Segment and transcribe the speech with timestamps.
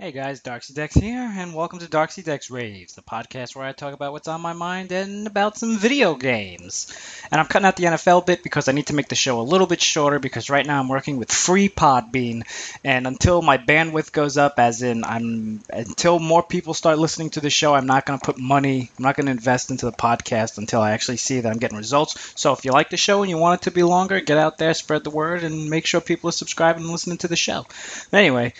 [0.00, 3.72] Hey guys, Darksy Dex here, and welcome to Darksy Dex Raves, the podcast where I
[3.72, 6.90] talk about what's on my mind and about some video games.
[7.30, 9.42] And I'm cutting out the NFL bit because I need to make the show a
[9.42, 12.44] little bit shorter because right now I'm working with free Podbean,
[12.82, 17.42] and until my bandwidth goes up, as in I'm until more people start listening to
[17.42, 19.92] the show, I'm not going to put money, I'm not going to invest into the
[19.92, 22.32] podcast until I actually see that I'm getting results.
[22.40, 24.56] So if you like the show and you want it to be longer, get out
[24.56, 27.66] there, spread the word, and make sure people are subscribing and listening to the show.
[28.14, 28.54] Anyway.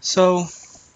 [0.00, 0.46] So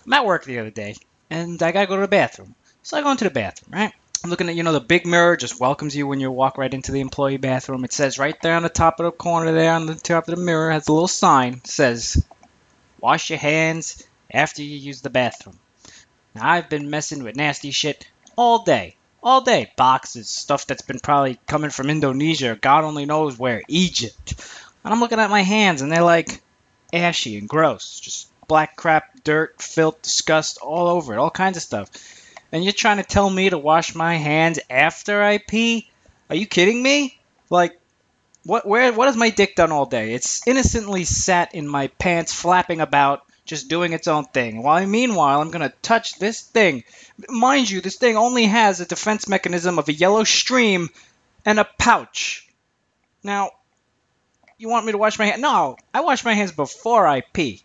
[0.06, 0.96] I'm at work the other day,
[1.30, 2.54] and I gotta go to the bathroom.
[2.82, 3.92] So I go into the bathroom, right?
[4.22, 6.72] I'm looking at, you know, the big mirror just welcomes you when you walk right
[6.72, 7.84] into the employee bathroom.
[7.84, 10.34] It says right there on the top of the corner there on the top of
[10.34, 11.62] the mirror has a little sign.
[11.64, 12.24] Says,
[13.00, 15.58] wash your hands after you use the bathroom.
[16.34, 18.96] Now, I've been messing with nasty shit all day.
[19.22, 19.70] All day.
[19.76, 24.34] Boxes, stuff that's been probably coming from Indonesia, God only knows where, Egypt.
[24.82, 26.42] And I'm looking at my hands, and they're like
[26.94, 28.00] ashy and gross.
[28.00, 31.90] Just black crap, dirt, filth, disgust all over it, all kinds of stuff.
[32.52, 35.90] And you're trying to tell me to wash my hands after I pee?
[36.30, 37.18] Are you kidding me?
[37.50, 37.76] Like,
[38.44, 38.64] what?
[38.64, 38.92] Where?
[38.92, 40.14] What has my dick done all day?
[40.14, 44.62] It's innocently sat in my pants, flapping about, just doing its own thing.
[44.62, 46.84] While meanwhile, I'm gonna touch this thing.
[47.28, 50.90] Mind you, this thing only has a defense mechanism of a yellow stream
[51.44, 52.48] and a pouch.
[53.24, 53.50] Now,
[54.58, 55.42] you want me to wash my hands?
[55.42, 57.64] No, I wash my hands before I pee.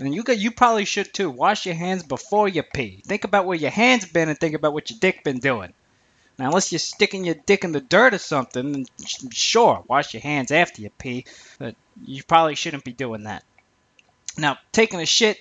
[0.00, 1.28] And you got, you probably should too.
[1.28, 3.02] Wash your hands before you pee.
[3.04, 5.72] Think about where your hands been and think about what your dick been doing.
[6.38, 8.86] Now, unless you're sticking your dick in the dirt or something, then
[9.32, 11.24] sure, wash your hands after you pee.
[11.58, 13.42] But you probably shouldn't be doing that.
[14.36, 15.40] Now, taking a shit,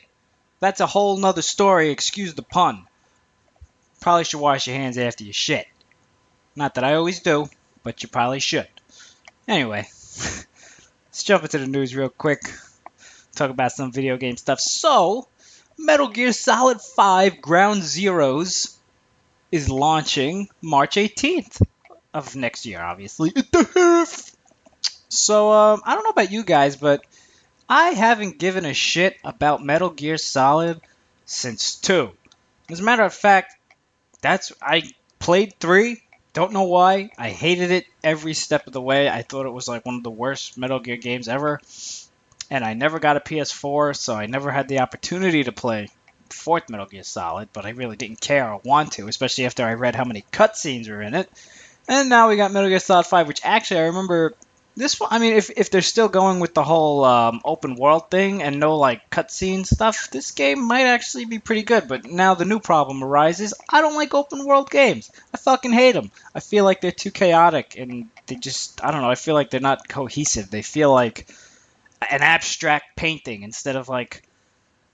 [0.59, 1.91] that's a whole nother story.
[1.91, 2.87] Excuse the pun.
[4.01, 5.67] Probably should wash your hands after you shit.
[6.55, 7.47] Not that I always do,
[7.83, 8.67] but you probably should.
[9.47, 9.81] Anyway,
[10.17, 12.41] let's jump into the news real quick
[13.37, 14.59] talk about some video game stuff.
[14.59, 15.27] So,
[15.77, 18.75] Metal Gear Solid 5 Ground Zeroes
[19.51, 21.61] is launching March 18th
[22.13, 23.31] of next year, obviously.
[25.09, 27.05] So, um, I don't know about you guys, but
[27.69, 30.81] I haven't given a shit about Metal Gear Solid
[31.25, 32.11] since 2.
[32.69, 33.55] As a matter of fact,
[34.21, 34.83] that's I
[35.19, 36.01] played 3.
[36.33, 37.11] Don't know why.
[37.17, 39.09] I hated it every step of the way.
[39.09, 41.61] I thought it was like one of the worst Metal Gear games ever
[42.49, 45.89] and I never got a PS4, so I never had the opportunity to play
[46.29, 49.73] fourth Metal Gear Solid, but I really didn't care or want to, especially after I
[49.73, 51.29] read how many cutscenes were in it.
[51.87, 54.35] And now we got Metal Gear Solid 5, which actually I remember
[54.77, 55.09] this one.
[55.11, 58.59] I mean, if, if they're still going with the whole um, open world thing and
[58.59, 61.87] no like cutscene stuff, this game might actually be pretty good.
[61.87, 65.11] But now the new problem arises: I don't like open world games.
[65.33, 66.11] I fucking hate them.
[66.35, 69.09] I feel like they're too chaotic and they just I don't know.
[69.09, 70.51] I feel like they're not cohesive.
[70.51, 71.27] They feel like
[72.01, 74.23] an abstract painting instead of like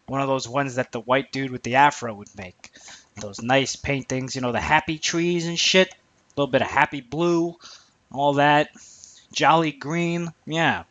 [0.08, 2.72] one of those ones that the white dude with the afro would make.
[3.20, 5.90] Those nice paintings, you know, the happy trees and shit.
[5.90, 5.96] A
[6.42, 7.56] little bit of happy blue,
[8.12, 8.70] all that.
[9.32, 10.84] Jolly green, yeah.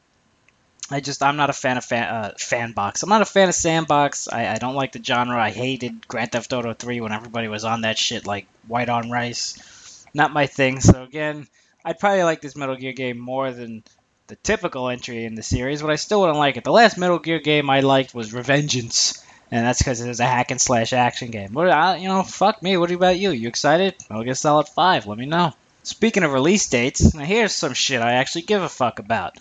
[0.91, 2.33] I just I'm not a fan of fan, uh.
[2.53, 4.29] I'm not a fan of Sandbox.
[4.29, 5.41] I, I don't like the genre.
[5.41, 9.11] I hated Grand Theft Auto 3 when everybody was on that shit like white on
[9.11, 10.07] rice.
[10.13, 10.81] Not my thing.
[10.81, 11.47] So again,
[11.85, 13.83] I'd probably like this Metal Gear game more than
[14.33, 16.65] the typical entry in the series, but I still wouldn't like it.
[16.65, 20.25] The last Metal Gear game I liked was Revengeance, and that's because it was a
[20.25, 21.53] hack and slash action game.
[21.53, 22.79] What, I, you know, fuck me.
[22.79, 23.33] What about you?
[23.33, 23.95] You excited?
[24.09, 25.07] Metal Gear Solid 5.
[25.07, 25.53] Let me know.
[25.83, 29.37] Speaking of release dates, now here's some shit I actually give a fuck about.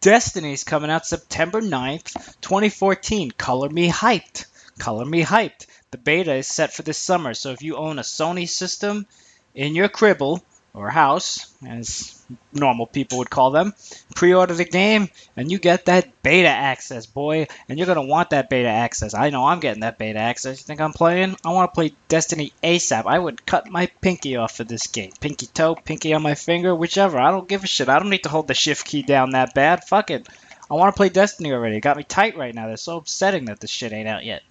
[0.00, 3.30] Destiny's coming out September 9th, 2014.
[3.32, 4.46] Color me hyped.
[4.78, 5.66] Color me hyped.
[5.90, 9.06] The beta is set for this summer, so if you own a Sony system
[9.54, 10.42] in your cribble
[10.74, 12.20] or house, as
[12.52, 13.72] normal people would call them.
[14.14, 17.46] Pre-order the game, and you get that beta access, boy.
[17.68, 19.14] And you're gonna want that beta access.
[19.14, 20.58] I know I'm getting that beta access.
[20.58, 21.36] You think I'm playing?
[21.44, 23.06] I want to play Destiny ASAP.
[23.06, 25.12] I would cut my pinky off for this game.
[25.20, 27.18] Pinky toe, pinky on my finger, whichever.
[27.18, 27.88] I don't give a shit.
[27.88, 29.84] I don't need to hold the shift key down that bad.
[29.84, 30.28] Fuck it.
[30.70, 31.76] I want to play Destiny already.
[31.76, 32.66] It got me tight right now.
[32.66, 34.42] They're so upsetting that this shit ain't out yet.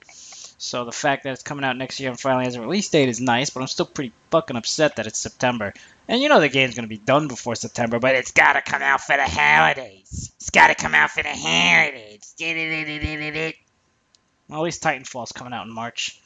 [0.64, 3.10] So the fact that it's coming out next year and finally has a release date
[3.10, 5.74] is nice, but I'm still pretty fucking upset that it's September.
[6.08, 8.82] And you know the game's to be done before September, but it's got to come
[8.82, 10.32] out for the holidays.
[10.38, 12.34] It's got to come out for the holidays.
[14.48, 16.18] Well, at least Titanfall's coming out in March.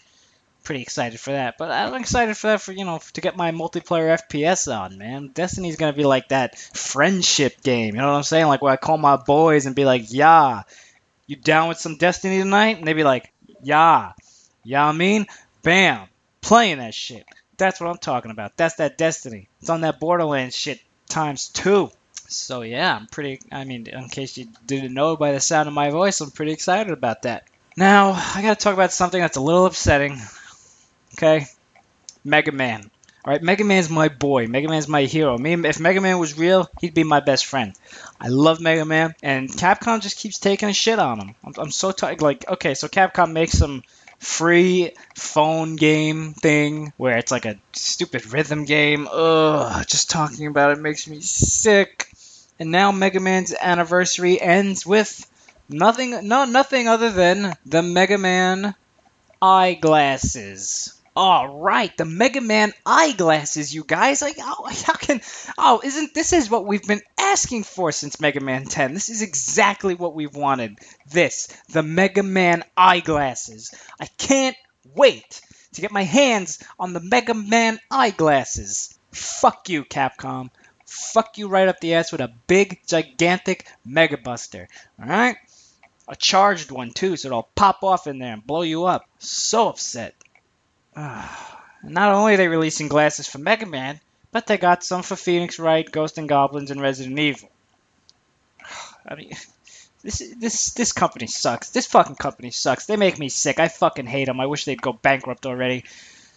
[0.63, 1.57] Pretty excited for that.
[1.57, 5.30] But I'm excited for that for, you know, to get my multiplayer FPS on, man.
[5.30, 7.95] Destiny's to be like that friendship game.
[7.95, 8.45] You know what I'm saying?
[8.45, 10.62] Like where I call my boys and be like, yeah,
[11.25, 12.78] you down with some Destiny tonight?
[12.78, 14.12] And they be like, yeah.
[14.65, 15.27] I mean?
[15.63, 16.07] Bam.
[16.42, 17.25] Playing that shit.
[17.57, 18.56] That's what I'm talking about.
[18.56, 19.48] That's that Destiny.
[19.59, 21.92] It's on that Borderlands shit times two.
[22.27, 23.39] So yeah, I'm pretty.
[23.51, 26.51] I mean, in case you didn't know by the sound of my voice, I'm pretty
[26.51, 27.45] excited about that.
[27.75, 30.19] Now, I gotta talk about something that's a little upsetting.
[31.13, 31.48] Okay?
[32.24, 32.89] Mega Man.
[33.25, 34.48] Alright, Mega Man's my boy.
[34.48, 35.38] Mega Man's my hero.
[35.38, 37.74] Me, if Mega Man was real, he'd be my best friend.
[38.21, 41.36] I love Mega Man, and Capcom just keeps taking a shit on him.
[41.44, 42.21] I'm, I'm so tired.
[42.21, 43.83] Like, okay, so Capcom makes some
[44.19, 49.08] free phone game thing where it's like a stupid rhythm game.
[49.12, 52.10] Ugh, just talking about it makes me sick.
[52.60, 55.30] And now Mega Man's anniversary ends with
[55.69, 58.74] nothing, no, nothing other than the Mega Man
[59.42, 60.97] eyeglasses.
[61.19, 64.22] All right, the Mega Man eyeglasses, you guys.
[64.22, 65.19] Like, oh, how can?
[65.58, 68.94] Oh, isn't this is what we've been asking for since Mega Man 10?
[68.94, 70.78] This is exactly what we've wanted.
[71.10, 73.74] This, the Mega Man eyeglasses.
[74.00, 74.56] I can't
[74.94, 75.42] wait
[75.74, 78.96] to get my hands on the Mega Man eyeglasses.
[79.12, 80.52] Fuck you, Capcom.
[80.86, 84.68] Fuck you right up the ass with a big, gigantic Mega Buster.
[85.02, 85.38] All right,
[86.08, 89.10] a charged one too, so it'll pop off in there and blow you up.
[89.18, 90.13] So upset.
[91.00, 94.00] Ah, not only are they releasing glasses for Mega Man,
[94.32, 97.50] but they got some for Phoenix Wright, Ghost and Goblins, and Resident Evil.
[99.08, 99.30] I mean,
[100.02, 101.70] this this this company sucks.
[101.70, 102.88] This fucking company sucks.
[102.88, 103.60] They make me sick.
[103.60, 104.40] I fucking hate them.
[104.40, 105.84] I wish they'd go bankrupt already.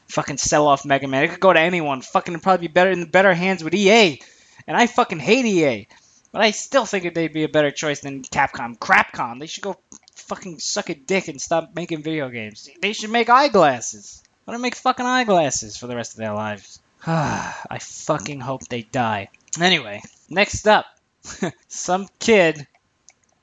[0.09, 1.25] Fucking sell off Mega Man.
[1.25, 2.03] It could go to anyone.
[2.03, 4.21] Fucking probably be better in better hands with EA.
[4.67, 5.89] And I fucking hate EA.
[6.33, 8.79] But I still think they'd be a better choice than Capcom.
[8.79, 9.41] Crapcom.
[9.41, 9.79] They should go
[10.17, 12.69] fucking suck a dick and stop making video games.
[12.83, 14.23] They should make eyeglasses.
[14.51, 16.81] Let them make fucking eyeglasses for the rest of their lives.
[17.07, 19.29] I fucking hope they die.
[19.61, 20.87] Anyway, next up,
[21.69, 22.67] some kid.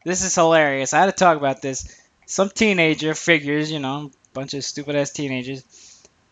[0.03, 0.93] This is hilarious.
[0.93, 1.97] I had to talk about this.
[2.25, 5.63] Some teenager figures, you know, bunch of stupid ass teenagers.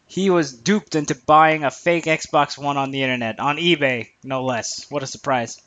[0.07, 4.43] He was duped into buying a fake Xbox One on the internet, on eBay, no
[4.43, 4.91] less.
[4.91, 5.61] What a surprise!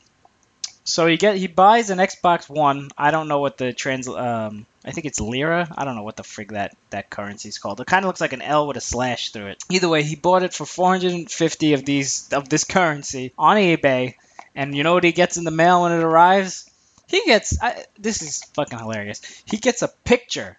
[0.84, 2.90] So he get he buys an Xbox One.
[2.98, 5.68] I don't know what the trans um, I think it's lira.
[5.76, 7.80] I don't know what the frig that that currency is called.
[7.80, 9.64] It kind of looks like an L with a slash through it.
[9.68, 14.14] Either way, he bought it for 450 of these of this currency on eBay,
[14.54, 16.70] and you know what he gets in the mail when it arrives?
[17.08, 19.20] He gets I, this is fucking hilarious.
[19.46, 20.58] He gets a picture,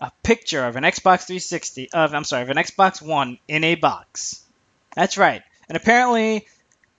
[0.00, 3.76] a picture of an Xbox 360 of I'm sorry of an Xbox One in a
[3.76, 4.42] box.
[4.94, 5.42] That's right.
[5.68, 6.46] And apparently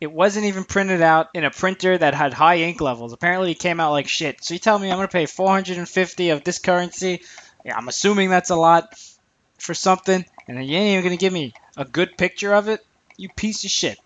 [0.01, 3.13] it wasn't even printed out in a printer that had high ink levels.
[3.13, 4.44] Apparently, it came out like shit.
[4.44, 7.22] So you tell me I'm gonna pay 450 of this currency?
[7.66, 8.94] Yeah, I'm assuming that's a lot
[9.57, 12.86] for something, and you ain't even gonna give me a good picture of it?
[13.18, 14.00] You piece of shit.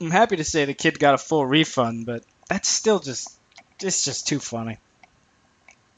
[0.00, 3.38] I'm happy to say the kid got a full refund, but that's still just
[3.80, 4.78] it's just too funny.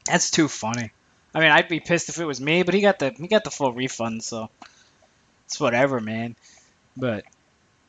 [0.07, 0.93] That's too funny.
[1.35, 3.43] I mean, I'd be pissed if it was me, but he got the he got
[3.43, 4.49] the full refund, so
[5.47, 6.37] it's whatever, man.
[6.97, 7.25] But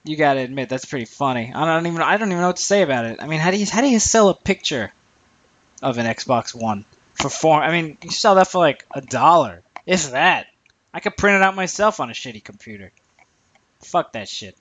[0.06, 1.52] you gotta admit that's pretty funny.
[1.54, 3.18] I don't even I don't even know what to say about it.
[3.22, 4.94] I mean, how do you how do you sell a picture
[5.81, 6.86] of an Xbox One
[7.16, 7.62] for four?
[7.62, 10.48] I mean, you sell that for like a dollar, if that.
[10.94, 12.92] I could print it out myself on a shitty computer.
[13.81, 14.56] Fuck that shit.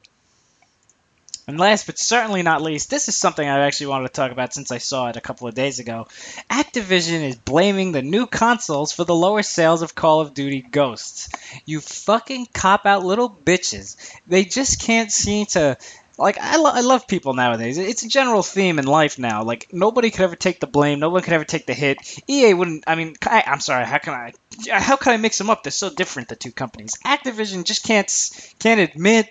[1.46, 4.54] And last but certainly not least, this is something I actually wanted to talk about
[4.54, 6.06] since I saw it a couple of days ago.
[6.50, 11.28] Activision is blaming the new consoles for the lower sales of Call of Duty Ghosts.
[11.66, 13.96] You fucking cop out little bitches.
[14.26, 15.76] They just can't seem to.
[16.16, 17.76] Like, I, lo- I love people nowadays.
[17.76, 19.42] It's a general theme in life now.
[19.42, 21.00] Like, nobody could ever take the blame.
[21.00, 21.98] No one could ever take the hit.
[22.28, 22.84] EA wouldn't.
[22.86, 23.84] I mean, I, I'm sorry.
[23.84, 24.32] How can I?
[24.70, 25.64] How can I mix them up?
[25.64, 26.94] They're so different, the two companies.
[27.04, 29.28] Activision just can't can't admit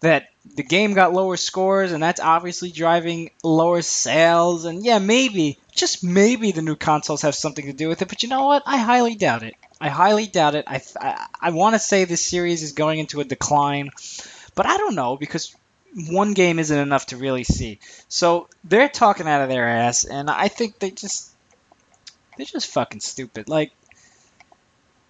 [0.00, 4.64] that the game got lower scores, and that's obviously driving lower sales.
[4.64, 8.08] And yeah, maybe, just maybe, the new consoles have something to do with it.
[8.08, 8.62] But you know what?
[8.66, 9.54] I highly doubt it.
[9.80, 10.64] I highly doubt it.
[10.66, 13.90] I I, I want to say this series is going into a decline,
[14.54, 15.54] but I don't know because
[16.08, 17.78] one game isn't enough to really see.
[18.08, 21.30] So they're talking out of their ass, and I think they just
[22.36, 23.48] they're just fucking stupid.
[23.48, 23.72] Like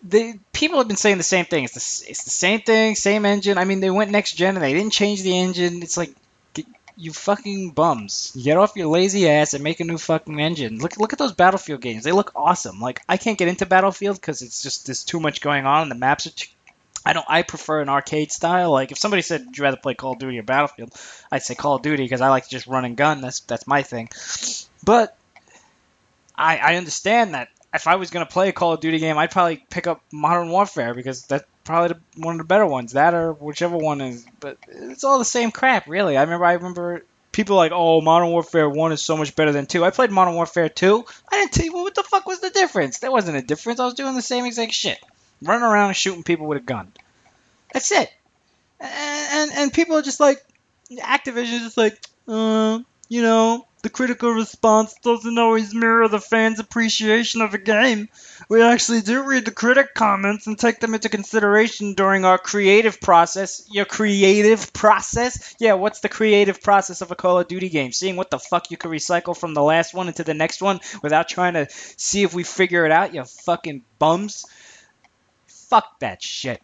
[0.05, 1.65] the people have been saying the same thing.
[1.65, 3.59] It's the it's the same thing, same engine.
[3.59, 5.83] I mean, they went next gen and they didn't change the engine.
[5.83, 6.15] It's like
[6.97, 8.37] you fucking bums.
[8.41, 10.79] Get off your lazy ass and make a new fucking engine.
[10.79, 12.05] Look look at those Battlefield games.
[12.05, 12.81] They look awesome.
[12.81, 15.91] Like I can't get into Battlefield because it's just there's too much going on and
[15.91, 16.49] the maps are too.
[17.07, 17.27] I don't.
[17.29, 18.71] I prefer an arcade style.
[18.71, 20.93] Like if somebody said, you'd you rather play Call of Duty or Battlefield?"
[21.31, 23.21] I'd say Call of Duty because I like to just run and gun.
[23.21, 24.09] That's that's my thing.
[24.83, 25.17] But
[26.37, 29.31] I I understand that if I was gonna play a Call of Duty game, I'd
[29.31, 32.93] probably pick up Modern Warfare because that's probably the, one of the better ones.
[32.93, 34.25] That or whichever one is.
[34.41, 36.17] But it's all the same crap, really.
[36.17, 36.45] I remember.
[36.45, 39.85] I remember people like, "Oh, Modern Warfare One is so much better than two.
[39.85, 41.05] I played Modern Warfare Two.
[41.31, 42.99] I didn't tell you what the fuck was the difference.
[43.01, 43.81] There wasn't a difference.
[43.81, 44.99] I was doing the same exact shit,
[45.43, 46.93] running around shooting people with a gun.
[47.73, 48.13] That's it.
[48.79, 50.45] And and, and people are just like,
[50.93, 52.79] Activision is just like, uh,
[53.09, 58.09] you know, the critical response doesn't always mirror the fans' appreciation of a game.
[58.49, 62.99] We actually do read the critic comments and take them into consideration during our creative
[62.99, 63.69] process.
[63.71, 65.55] Your creative process?
[65.61, 67.93] Yeah, what's the creative process of a Call of Duty game?
[67.93, 70.81] Seeing what the fuck you can recycle from the last one into the next one
[71.03, 74.47] without trying to see if we figure it out, you fucking bums.
[75.47, 76.63] Fuck that shit.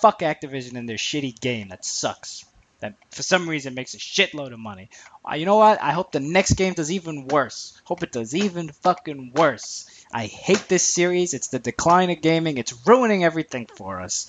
[0.00, 2.44] Fuck Activision and their shitty game that sucks.
[2.84, 4.90] That for some reason makes a shitload of money.
[5.26, 5.80] Uh, you know what?
[5.80, 7.80] I hope the next game does even worse.
[7.84, 9.88] Hope it does even fucking worse.
[10.12, 11.32] I hate this series.
[11.32, 12.58] It's the decline of gaming.
[12.58, 14.28] It's ruining everything for us.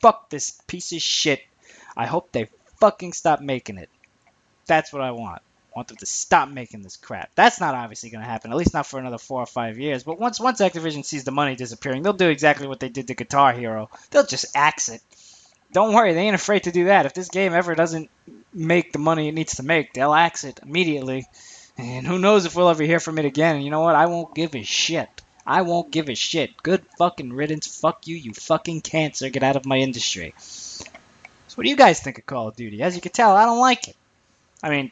[0.00, 1.42] Fuck this piece of shit.
[1.96, 3.88] I hope they fucking stop making it.
[4.66, 5.42] That's what I want.
[5.74, 7.30] I want them to stop making this crap.
[7.34, 10.04] That's not obviously going to happen, at least not for another four or five years.
[10.04, 13.14] But once once Activision sees the money disappearing, they'll do exactly what they did to
[13.14, 13.90] Guitar Hero.
[14.12, 15.02] They'll just axe it.
[15.72, 17.06] Don't worry, they ain't afraid to do that.
[17.06, 18.10] If this game ever doesn't
[18.54, 21.26] make the money it needs to make, they'll axe it immediately.
[21.76, 23.56] And who knows if we'll ever hear from it again.
[23.56, 23.94] And you know what?
[23.94, 25.08] I won't give a shit.
[25.46, 26.62] I won't give a shit.
[26.62, 27.66] Good fucking riddance.
[27.66, 29.30] Fuck you, you fucking cancer.
[29.30, 30.34] Get out of my industry.
[30.38, 30.84] So
[31.54, 32.82] what do you guys think of Call of Duty?
[32.82, 33.96] As you can tell, I don't like it.
[34.62, 34.90] I mean,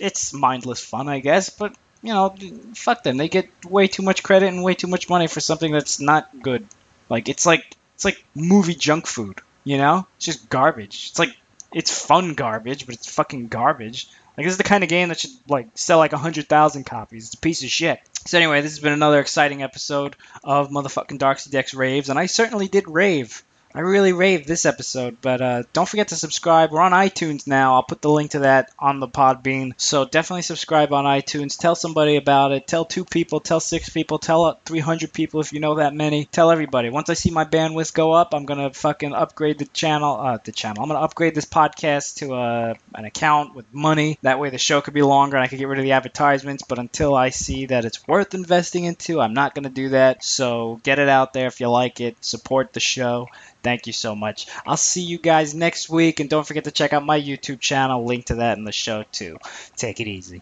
[0.00, 2.34] it's mindless fun, I guess, but you know,
[2.74, 3.16] fuck them.
[3.16, 6.28] They get way too much credit and way too much money for something that's not
[6.42, 6.66] good.
[7.08, 10.06] Like it's like it's like movie junk food, you know?
[10.16, 11.08] It's just garbage.
[11.10, 11.36] It's like
[11.72, 14.08] it's fun garbage, but it's fucking garbage.
[14.36, 17.26] Like this is the kind of game that should like sell like hundred thousand copies.
[17.26, 18.00] It's a piece of shit.
[18.26, 22.26] So anyway, this has been another exciting episode of motherfucking Darksy Dex raves, and I
[22.26, 23.42] certainly did rave.
[23.74, 26.70] I really raved this episode, but uh, don't forget to subscribe.
[26.70, 27.74] We're on iTunes now.
[27.74, 29.72] I'll put the link to that on the Podbean.
[29.78, 31.58] So definitely subscribe on iTunes.
[31.58, 32.66] Tell somebody about it.
[32.66, 33.40] Tell two people.
[33.40, 34.18] Tell six people.
[34.18, 36.26] Tell uh, 300 people if you know that many.
[36.26, 36.90] Tell everybody.
[36.90, 40.20] Once I see my bandwidth go up, I'm gonna fucking upgrade the channel.
[40.20, 40.82] Uh, the channel.
[40.82, 44.18] I'm gonna upgrade this podcast to uh, an account with money.
[44.20, 46.62] That way the show could be longer and I could get rid of the advertisements.
[46.68, 50.22] But until I see that it's worth investing into, I'm not gonna do that.
[50.22, 52.22] So get it out there if you like it.
[52.22, 53.28] Support the show.
[53.62, 54.46] Thank you so much.
[54.66, 58.04] I'll see you guys next week, and don't forget to check out my YouTube channel.
[58.04, 59.36] Link to that in the show, too.
[59.76, 60.40] Take it easy.